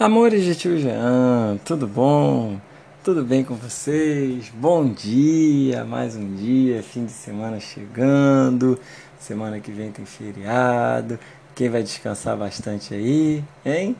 [0.00, 2.60] Amores de tio Jean, tudo bom?
[3.02, 4.48] Tudo bem com vocês?
[4.54, 8.78] Bom dia, mais um dia, fim de semana chegando.
[9.18, 11.18] Semana que vem tem feriado.
[11.52, 13.96] Quem vai descansar bastante aí, hein?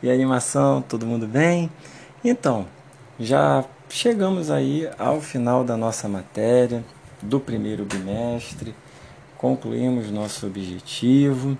[0.00, 1.68] E animação, todo mundo bem?
[2.24, 2.64] Então,
[3.18, 6.84] já chegamos aí ao final da nossa matéria
[7.20, 8.72] do primeiro bimestre.
[9.36, 11.58] Concluímos nosso objetivo.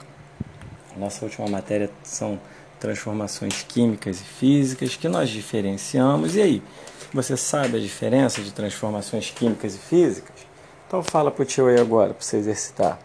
[0.96, 2.38] Nossa última matéria são
[2.84, 6.36] transformações químicas e físicas que nós diferenciamos.
[6.36, 6.62] E aí,
[7.14, 10.36] você sabe a diferença de transformações químicas e físicas?
[10.86, 12.98] Então fala para o tio aí agora, para você exercitar.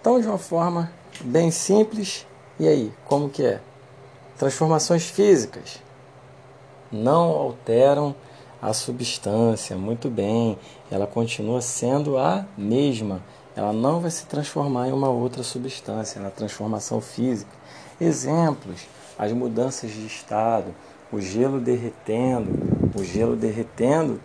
[0.00, 2.26] Então, de uma forma bem simples,
[2.58, 3.60] e aí, como que é?
[4.38, 5.78] Transformações físicas
[6.90, 8.14] não alteram
[8.62, 10.58] a substância, muito bem,
[10.90, 13.22] ela continua sendo a mesma,
[13.54, 17.52] ela não vai se transformar em uma outra substância, na transformação física.
[18.00, 18.86] Exemplos:
[19.18, 20.74] as mudanças de estado,
[21.12, 22.50] o gelo derretendo,
[22.98, 24.20] o gelo derretendo,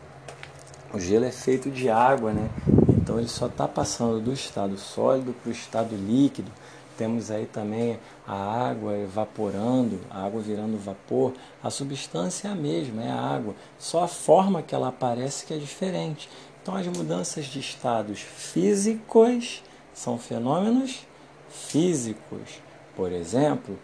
[0.93, 2.49] o gelo é feito de água, né?
[2.89, 6.51] Então ele só está passando do estado sólido para o estado líquido.
[6.97, 8.33] Temos aí também a
[8.69, 11.33] água evaporando, a água virando vapor.
[11.61, 13.53] A substância é a mesma, é a água.
[13.77, 16.27] Só a forma que ela aparece que é diferente.
[16.61, 19.61] Então as mudanças de estados físicos
[19.93, 21.05] são fenômenos
[21.49, 22.61] físicos.
[22.95, 23.77] Por exemplo,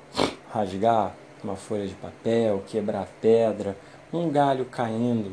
[0.53, 3.75] rasgar uma folha de papel, quebrar pedra,
[4.13, 5.31] um galho caindo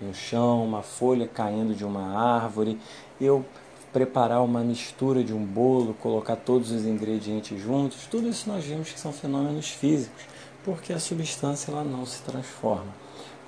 [0.00, 2.78] no chão, uma folha caindo de uma árvore,
[3.20, 3.44] eu
[3.92, 8.92] preparar uma mistura de um bolo, colocar todos os ingredientes juntos, tudo isso nós vimos
[8.92, 10.24] que são fenômenos físicos,
[10.64, 12.92] porque a substância ela não se transforma.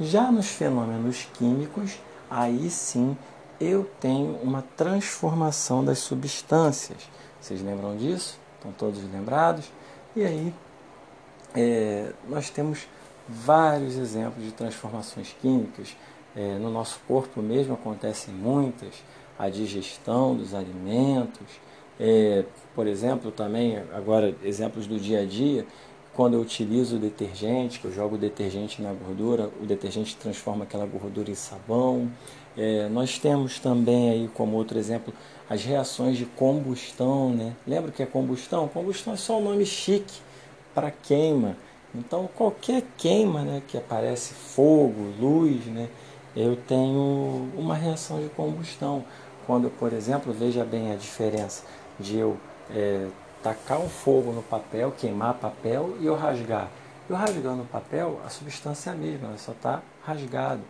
[0.00, 1.98] Já nos fenômenos químicos,
[2.30, 3.16] aí sim
[3.60, 6.98] eu tenho uma transformação das substâncias.
[7.40, 8.38] Vocês lembram disso?
[8.56, 9.66] Estão todos lembrados?
[10.14, 10.54] E aí
[11.58, 12.86] é, nós temos
[13.28, 15.96] vários exemplos de transformações químicas.
[16.36, 18.94] É, no nosso corpo mesmo acontecem muitas,
[19.36, 21.48] a digestão dos alimentos.
[21.98, 22.44] É,
[22.76, 25.66] por exemplo, também, agora, exemplos do dia a dia,
[26.14, 31.28] quando eu utilizo detergente, que eu jogo detergente na gordura, o detergente transforma aquela gordura
[31.28, 32.08] em sabão.
[32.56, 35.12] É, nós temos também aí, como outro exemplo,
[35.50, 37.56] as reações de combustão, né?
[37.66, 38.68] Lembra que é combustão?
[38.68, 40.27] Combustão é só um nome chique
[40.78, 41.56] para queima.
[41.92, 45.88] Então, qualquer queima né, que aparece fogo, luz, né,
[46.36, 49.04] eu tenho uma reação de combustão.
[49.44, 51.64] Quando, por exemplo, veja bem a diferença
[51.98, 52.36] de eu
[52.70, 53.08] é,
[53.42, 56.68] tacar um fogo no papel, queimar papel e eu rasgar.
[57.10, 60.60] Eu rasgando o papel, a substância é a mesma, ela só está rasgado.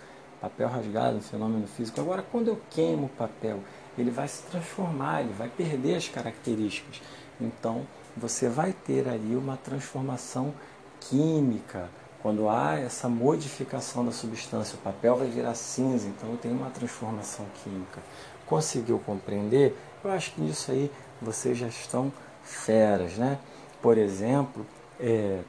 [0.41, 2.01] Papel rasgado, um fenômeno físico.
[2.01, 3.59] Agora, quando eu queimo o papel,
[3.99, 7.03] ele vai se transformar, ele vai perder as características.
[7.41, 7.85] Então,
[8.19, 10.53] você vai ter ali uma transformação
[11.01, 11.89] química.
[12.21, 17.47] Quando há essa modificação da substância, o papel vai virar cinza, então tem uma transformação
[17.63, 18.01] química.
[18.45, 19.77] Conseguiu compreender?
[20.03, 20.91] Eu acho que nisso aí
[21.23, 22.13] vocês já estão
[22.43, 23.39] feras, né?
[23.81, 24.67] Por exemplo,
[24.99, 25.41] é,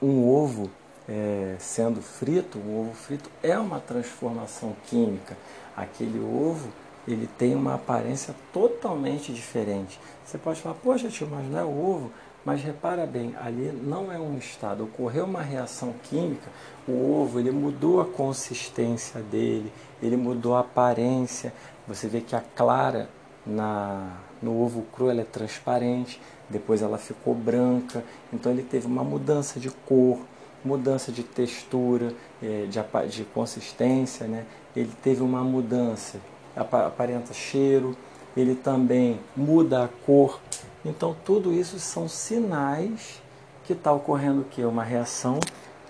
[0.00, 0.70] um ovo
[1.08, 5.36] é, sendo frito, um ovo frito é uma transformação química.
[5.76, 6.68] Aquele ovo
[7.06, 9.98] ele tem uma aparência totalmente diferente.
[10.24, 12.10] Você pode falar, poxa tio, mas não é ovo.
[12.44, 16.50] Mas repara bem, ali não é um estado, ocorreu uma reação química,
[16.86, 19.72] o ovo ele mudou a consistência dele,
[20.02, 21.54] ele mudou a aparência.
[21.88, 23.08] Você vê que a clara
[23.46, 29.02] na, no ovo cru ela é transparente, depois ela ficou branca, então ele teve uma
[29.02, 30.18] mudança de cor,
[30.62, 32.12] mudança de textura,
[32.42, 34.44] eh, de, de consistência, né?
[34.76, 36.18] ele teve uma mudança
[36.56, 37.96] aparenta cheiro,
[38.36, 40.40] ele também muda a cor.
[40.84, 43.22] Então, tudo isso são sinais
[43.64, 44.62] que está ocorrendo o que?
[44.64, 45.40] Uma reação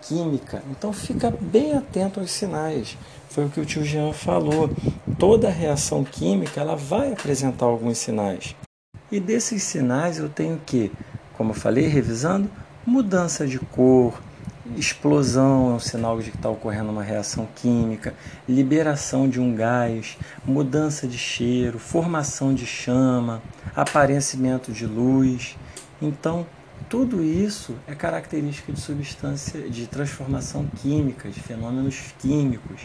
[0.01, 0.63] química.
[0.71, 2.97] Então, fica bem atento aos sinais.
[3.29, 4.71] Foi o que o tio Jean falou.
[5.19, 8.55] Toda reação química ela vai apresentar alguns sinais.
[9.11, 10.93] E desses sinais eu tenho que,
[11.37, 12.51] como eu falei, revisando,
[12.87, 14.21] mudança de cor,
[14.77, 18.15] explosão é um sinal de que está ocorrendo uma reação química,
[18.49, 23.43] liberação de um gás, mudança de cheiro, formação de chama,
[23.75, 25.57] aparecimento de luz.
[26.01, 26.47] Então,
[26.89, 32.83] tudo isso é característica de substância de transformação química, de fenômenos químicos.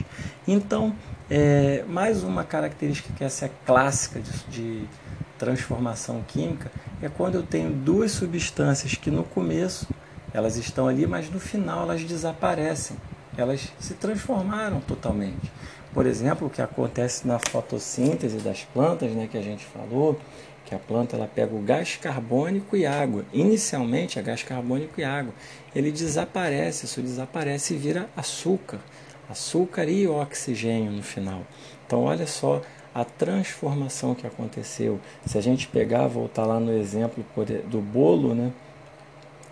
[0.48, 0.96] Então,
[1.30, 4.90] é, mais uma característica que essa é clássica de, de
[5.38, 6.72] transformação química
[7.02, 9.88] é quando eu tenho duas substâncias que no começo
[10.34, 12.98] elas estão ali, mas no final elas desaparecem.
[13.38, 15.52] Elas se transformaram totalmente.
[15.94, 20.20] Por exemplo, o que acontece na fotossíntese das plantas, né, que a gente falou,
[20.66, 23.26] que a planta ela pega o gás carbônico e água.
[23.34, 25.34] Inicialmente é gás carbônico e água.
[25.76, 28.80] Ele desaparece, isso desaparece e vira açúcar.
[29.28, 31.42] Açúcar e oxigênio no final.
[31.88, 32.62] Então olha só
[32.94, 35.00] a transformação que aconteceu.
[35.26, 37.26] Se a gente pegar, voltar lá no exemplo
[37.68, 38.52] do bolo, né?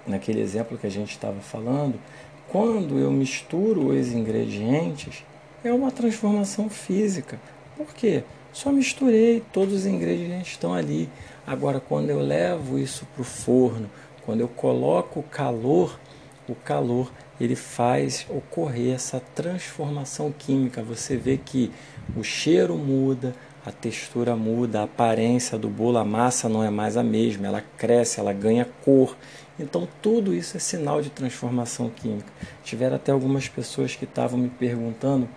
[0.07, 2.00] Naquele exemplo que a gente estava falando,
[2.48, 5.24] quando eu misturo os ingredientes,
[5.63, 7.39] é uma transformação física.
[7.75, 8.24] Por quê?
[8.54, 11.09] Só misturei, todos os ingredientes estão ali.
[11.45, 13.89] Agora, quando eu levo isso para o forno,
[14.25, 16.00] quando eu coloco o calor,
[16.48, 20.81] o calor ele faz ocorrer essa transformação química.
[20.81, 21.71] Você vê que
[22.15, 26.98] o cheiro muda, a textura muda, a aparência do bolo, a massa não é mais
[26.98, 29.15] a mesma, ela cresce, ela ganha cor.
[29.59, 32.31] Então tudo isso é sinal de transformação química.
[32.63, 35.27] Tiveram até algumas pessoas que estavam me perguntando: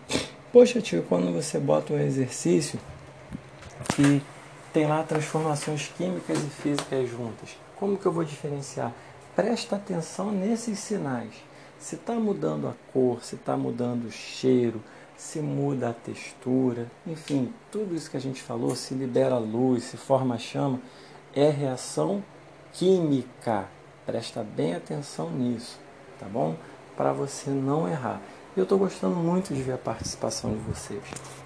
[0.52, 2.78] Poxa, tio, quando você bota um exercício
[3.94, 4.22] que
[4.72, 8.92] tem lá transformações químicas e físicas juntas, como que eu vou diferenciar?
[9.34, 11.32] Presta atenção nesses sinais.
[11.78, 14.82] Se está mudando a cor, se está mudando o cheiro,
[15.16, 19.96] se muda a textura, enfim, tudo isso que a gente falou, se libera luz, se
[19.96, 20.80] forma chama,
[21.34, 22.22] é reação
[22.72, 23.68] química.
[24.10, 25.78] Presta bem atenção nisso,
[26.18, 26.56] tá bom?
[26.96, 28.20] Para você não errar.
[28.56, 31.00] Eu estou gostando muito de ver a participação de vocês.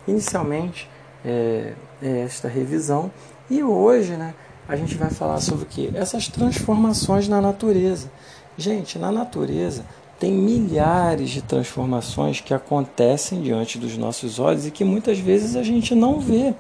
[0.09, 0.89] Inicialmente,
[1.23, 3.11] é, é esta revisão
[3.51, 4.35] e hoje, né,
[4.67, 5.95] a gente vai falar sobre o que?
[5.95, 8.11] Essas transformações na natureza.
[8.57, 9.85] Gente, na natureza
[10.19, 15.63] tem milhares de transformações que acontecem diante dos nossos olhos e que muitas vezes a
[15.63, 16.55] gente não vê.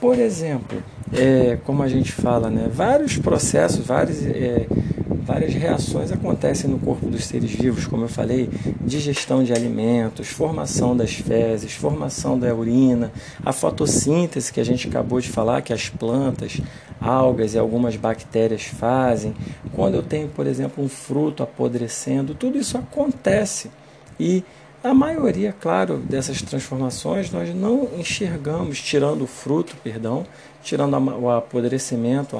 [0.00, 0.82] Por exemplo,
[1.16, 4.66] é, como a gente fala, né, vários processos, vários é,
[5.24, 8.50] Várias reações acontecem no corpo dos seres vivos, como eu falei,
[8.82, 13.10] digestão de alimentos, formação das fezes, formação da urina,
[13.42, 16.60] a fotossíntese que a gente acabou de falar, que as plantas,
[17.00, 19.34] algas e algumas bactérias fazem.
[19.72, 23.70] Quando eu tenho, por exemplo, um fruto apodrecendo, tudo isso acontece.
[24.20, 24.44] E
[24.84, 30.26] a maioria, claro, dessas transformações nós não enxergamos, tirando o fruto, perdão,
[30.62, 32.36] tirando o apodrecimento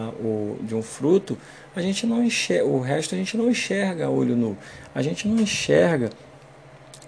[0.60, 1.38] de um fruto,
[1.74, 4.58] a gente não enxerga, o resto a gente não enxerga a olho nu.
[4.94, 6.10] A gente não enxerga,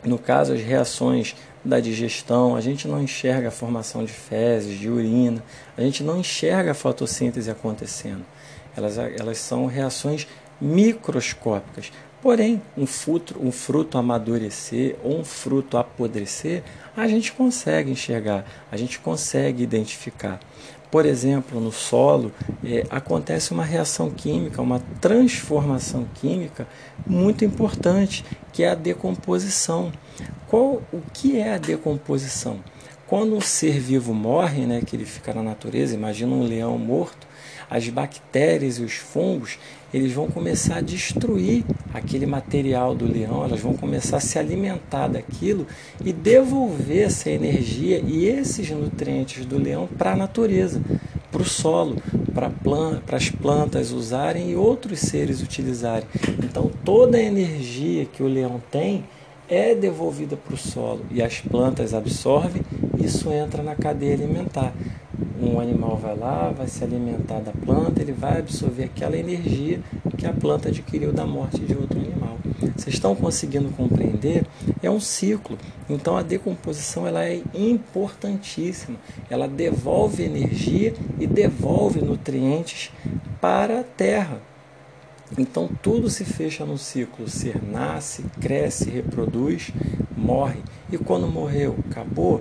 [0.03, 4.89] no caso, as reações da digestão, a gente não enxerga a formação de fezes, de
[4.89, 5.45] urina,
[5.77, 8.25] a gente não enxerga a fotossíntese acontecendo.
[8.75, 10.27] Elas, elas são reações
[10.59, 11.93] microscópicas.
[12.27, 16.65] Porém, um fruto, um fruto amadurecer ou um fruto apodrecer,
[16.97, 20.41] a gente consegue enxergar, a gente consegue identificar.
[20.91, 22.33] Por exemplo, no solo
[22.65, 26.67] é, acontece uma reação química, uma transformação química
[27.07, 29.93] muito importante, que é a decomposição.
[30.49, 32.59] Qual, o que é a decomposição?
[33.07, 37.25] Quando um ser vivo morre, né, que ele fica na natureza, imagina um leão morto,
[37.71, 39.59] as bactérias e os fungos
[39.93, 41.65] eles vão começar a destruir
[41.95, 45.67] aquele material do leão, elas vão começar a se alimentar daquilo
[46.05, 50.81] e devolver essa energia e esses nutrientes do leão para a natureza,
[51.31, 51.97] para o solo,
[52.35, 56.07] para plan as plantas usarem e outros seres utilizarem.
[56.45, 59.05] Então toda a energia que o leão tem
[59.49, 62.63] é devolvida para o solo e as plantas absorvem,
[62.99, 64.75] isso entra na cadeia alimentar
[65.47, 69.81] um animal vai lá, vai se alimentar da planta, ele vai absorver aquela energia
[70.17, 72.37] que a planta adquiriu da morte de outro animal.
[72.77, 74.47] Vocês estão conseguindo compreender?
[74.83, 75.59] É um ciclo.
[75.89, 78.97] Então a decomposição ela é importantíssima.
[79.31, 82.91] Ela devolve energia e devolve nutrientes
[83.41, 84.41] para a terra.
[85.39, 87.29] Então tudo se fecha num ciclo.
[87.29, 89.71] Ser nasce, cresce, reproduz,
[90.17, 90.61] morre.
[90.91, 92.41] E quando morreu, acabou?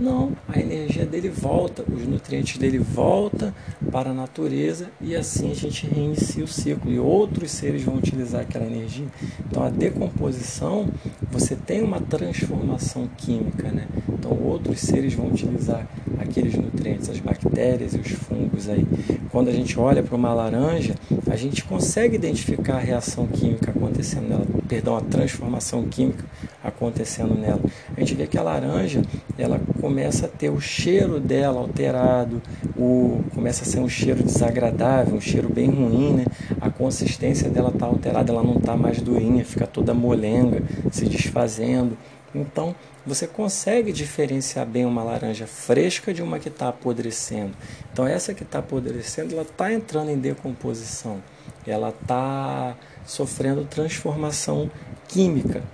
[0.00, 3.52] Não, a energia dele volta, os nutrientes dele voltam
[3.92, 8.40] para a natureza e assim a gente reinicia o ciclo e outros seres vão utilizar
[8.40, 9.04] aquela energia.
[9.46, 10.88] Então a decomposição,
[11.30, 13.86] você tem uma transformação química, né?
[14.08, 15.86] Então outros seres vão utilizar
[16.18, 18.86] aqueles nutrientes, as bactérias e os fungos aí.
[19.30, 20.94] Quando a gente olha para uma laranja,
[21.30, 26.24] a gente consegue identificar a reação química acontecendo nela, perdão, a transformação química
[26.64, 27.60] acontecendo nela.
[27.96, 29.02] A gente vê que a laranja,
[29.38, 32.40] ela começa a ter o cheiro dela alterado,
[32.76, 36.26] o, começa a ser um cheiro desagradável, um cheiro bem ruim, né?
[36.60, 41.98] A consistência dela está alterada, ela não está mais durinha, fica toda molenga, se desfazendo.
[42.32, 42.72] Então,
[43.04, 47.50] você consegue diferenciar bem uma laranja fresca de uma que está apodrecendo.
[47.92, 51.20] Então, essa que está apodrecendo, ela está entrando em decomposição.
[51.66, 54.70] Ela está sofrendo transformação
[55.08, 55.64] química.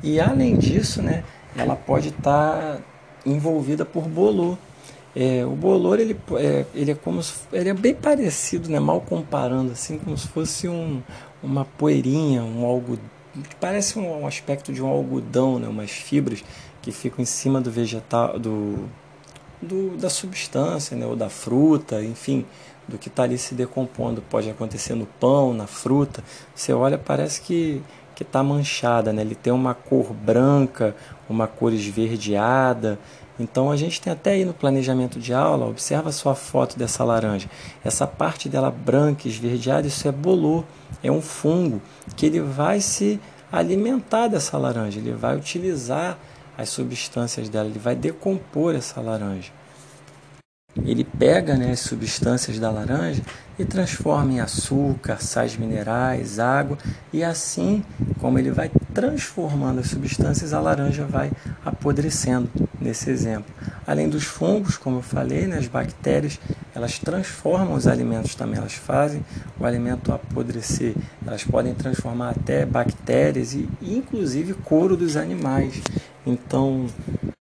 [0.00, 1.24] E além disso, né,
[1.56, 2.91] ela pode estar tá
[3.24, 4.56] envolvida por bolor.
[5.14, 8.80] É, o bolor ele é, ele é como se, ele é bem parecido, né?
[8.80, 11.02] Mal comparando assim, como se fosse um,
[11.42, 12.98] uma poeirinha, um algo
[13.60, 15.68] parece um, um aspecto de um algodão, né?
[15.68, 16.42] Umas fibras
[16.80, 18.88] que ficam em cima do vegetal, do,
[19.60, 21.06] do da substância, né?
[21.06, 22.46] Ou da fruta, enfim,
[22.88, 24.22] do que está ali se decompondo.
[24.22, 26.24] Pode acontecer no pão, na fruta.
[26.54, 27.82] Você olha, parece que
[28.22, 29.22] que está manchada, né?
[29.22, 30.94] Ele tem uma cor branca,
[31.28, 32.98] uma cor esverdeada.
[33.38, 37.48] Então a gente tem até aí no planejamento de aula, observa a foto dessa laranja.
[37.84, 40.64] Essa parte dela branca, esverdeada, isso é bolor,
[41.02, 41.80] é um fungo
[42.16, 43.18] que ele vai se
[43.50, 46.18] alimentar dessa laranja, ele vai utilizar
[46.56, 49.50] as substâncias dela, ele vai decompor essa laranja
[50.76, 53.22] ele pega né, as substâncias da laranja
[53.58, 56.78] e transforma em açúcar, sais minerais, água,
[57.12, 57.84] e assim
[58.18, 61.30] como ele vai transformando as substâncias, a laranja vai
[61.64, 62.48] apodrecendo,
[62.80, 63.52] nesse exemplo.
[63.86, 66.40] Além dos fungos, como eu falei, né, as bactérias,
[66.74, 69.24] elas transformam os alimentos também, elas fazem
[69.60, 70.94] o alimento apodrecer,
[71.26, 75.82] elas podem transformar até bactérias e inclusive couro dos animais.
[76.26, 76.86] Então,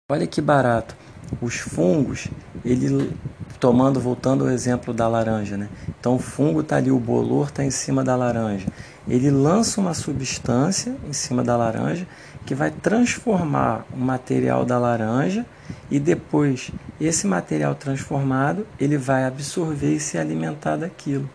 [0.09, 0.95] olha que barato
[1.41, 2.27] os fungos,
[2.63, 3.11] ele
[3.59, 5.69] tomando, voltando ao exemplo da laranja, né?
[5.99, 8.67] Então o fungo está ali, o bolor está em cima da laranja.
[9.07, 12.07] Ele lança uma substância em cima da laranja
[12.45, 15.45] que vai transformar o material da laranja
[15.91, 21.29] e depois esse material transformado ele vai absorver e se alimentar daquilo.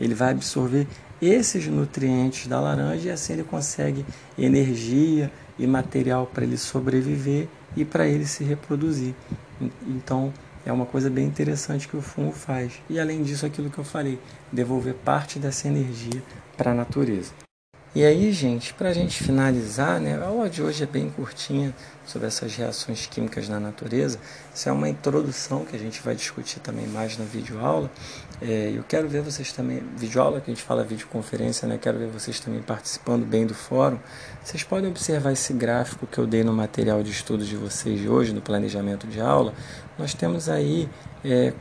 [0.00, 0.86] Ele vai absorver
[1.20, 4.04] esses nutrientes da laranja e assim ele consegue
[4.38, 9.14] energia e material para ele sobreviver e para ele se reproduzir.
[9.86, 10.32] Então,
[10.64, 12.80] é uma coisa bem interessante que o fungo faz.
[12.88, 14.18] E além disso, aquilo que eu falei,
[14.52, 16.22] devolver parte dessa energia
[16.56, 17.47] para a natureza.
[17.94, 21.74] E aí, gente, para a gente finalizar, né, a aula de hoje é bem curtinha
[22.04, 24.20] sobre essas reações químicas na natureza.
[24.54, 27.90] Isso é uma introdução que a gente vai discutir também mais na videoaula.
[28.42, 31.78] É, eu quero ver vocês também, videoaula que a gente fala videoconferência, né?
[31.80, 33.98] Quero ver vocês também participando bem do fórum.
[34.44, 38.08] Vocês podem observar esse gráfico que eu dei no material de estudo de vocês de
[38.08, 39.54] hoje, no planejamento de aula.
[39.98, 40.90] Nós temos aí
[41.24, 41.54] é,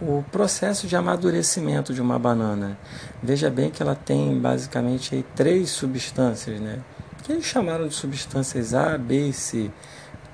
[0.00, 2.78] o processo de amadurecimento de uma banana.
[3.22, 6.80] Veja bem que ela tem basicamente aí três substâncias, né?
[7.28, 9.70] que eles chamaram de substâncias A, B e C.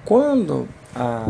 [0.04, 1.26] Quando a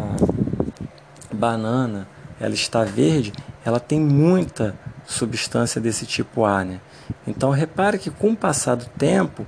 [1.33, 2.07] banana
[2.39, 3.33] ela está verde,
[3.65, 6.81] ela tem muita substância desse tipo A, né?
[7.27, 9.47] Então repare que com o passar do tempo,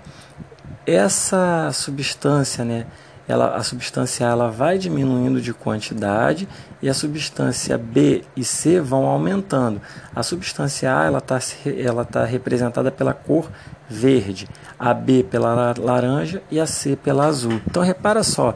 [0.87, 2.87] essa substância, né,
[3.29, 6.49] ela, a substância A ela vai diminuindo de quantidade
[6.81, 9.81] e a substância B e C vão aumentando.
[10.15, 11.39] A substância A ela está
[11.77, 13.51] ela tá representada pela cor
[13.89, 17.61] verde, a B pela laranja e a C pela azul.
[17.67, 18.55] Então repara só,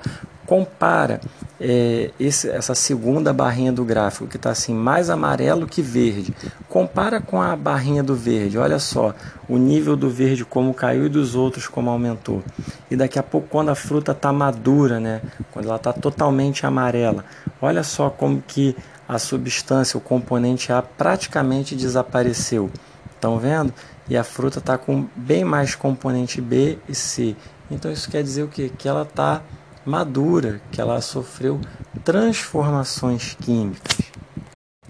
[0.51, 1.21] compara
[1.61, 6.35] é, esse, essa segunda barrinha do gráfico que está assim mais amarelo que verde.
[6.69, 8.59] Compara com a barrinha do verde.
[8.59, 9.15] Olha só
[9.49, 12.43] o nível do verde como caiu e dos outros como aumentou.
[12.91, 17.25] E daqui a pouco quando a fruta está madura, né, quando ela está totalmente amarela,
[17.63, 18.77] olha só como que
[19.09, 22.73] a substância, o componente A praticamente desapareceu.
[23.15, 23.73] Estão vendo?
[24.09, 27.37] E a fruta está com bem mais componente B e C.
[27.71, 28.69] Então isso quer dizer o quê?
[28.77, 29.43] Que ela está
[29.85, 31.61] madura, que ela sofreu
[32.05, 34.11] transformações químicas.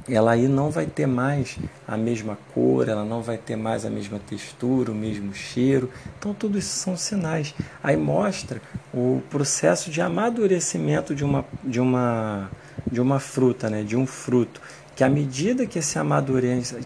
[0.09, 1.57] Ela aí não vai ter mais
[1.87, 5.89] a mesma cor, ela não vai ter mais a mesma textura, o mesmo cheiro.
[6.19, 7.55] Então, tudo isso são sinais.
[7.83, 8.61] Aí mostra
[8.93, 12.51] o processo de amadurecimento de uma, de uma,
[12.91, 13.85] de uma fruta, né?
[13.85, 14.61] de um fruto
[15.01, 15.99] que à medida que esse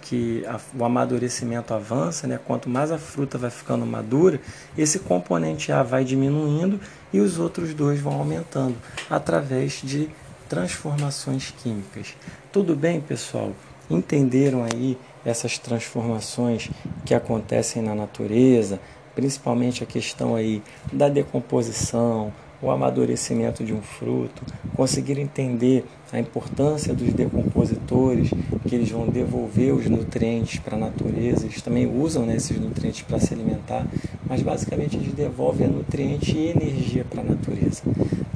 [0.00, 4.40] que a, o amadurecimento avança, né, quanto mais a fruta vai ficando madura,
[4.78, 6.78] esse componente A vai diminuindo
[7.12, 8.76] e os outros dois vão aumentando
[9.10, 10.08] através de
[10.48, 12.14] transformações químicas.
[12.52, 13.50] Tudo bem, pessoal?
[13.90, 16.70] Entenderam aí essas transformações
[17.04, 18.78] que acontecem na natureza,
[19.12, 22.32] principalmente a questão aí da decomposição,
[22.64, 24.42] o amadurecimento de um fruto,
[24.74, 28.30] conseguir entender a importância dos decompositores,
[28.66, 33.02] que eles vão devolver os nutrientes para a natureza, eles também usam né, esses nutrientes
[33.02, 33.86] para se alimentar,
[34.26, 37.82] mas basicamente eles devolvem a nutriente e energia para a natureza.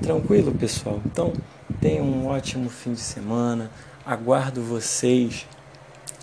[0.03, 1.01] Tranquilo, pessoal?
[1.07, 1.33] Então,
[1.81, 3.71] tenham um ótimo fim de semana,
[4.05, 5.47] aguardo vocês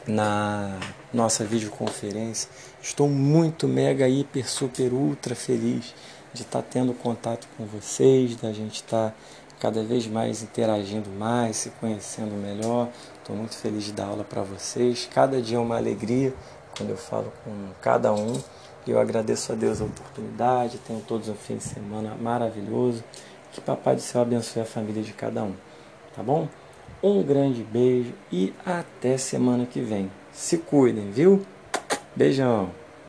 [0.05, 0.77] na
[1.11, 2.49] nossa videoconferência.
[2.83, 5.95] Estou muito mega, hiper, super, ultra feliz
[6.35, 9.15] de estar tá tendo contato com vocês, da gente estar tá
[9.59, 12.89] cada vez mais interagindo mais, se conhecendo melhor.
[13.17, 15.09] Estou muito feliz de dar aula para vocês.
[15.11, 16.33] Cada dia é uma alegria
[16.77, 17.51] quando eu falo com
[17.81, 18.39] cada um.
[18.85, 20.77] E eu agradeço a Deus a oportunidade.
[20.79, 23.03] Tenham todos um fim de semana maravilhoso.
[23.51, 25.53] Que Papai do Céu abençoe a família de cada um.
[26.15, 26.47] Tá bom?
[27.01, 30.11] Um grande beijo e até semana que vem.
[30.31, 31.45] Se cuidem, viu?
[32.15, 32.84] Beijão!